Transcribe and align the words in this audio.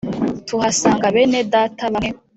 Tuhasanga 0.47 1.05
bene 1.15 1.39
Data 1.53 1.83
bamwe 1.93 2.09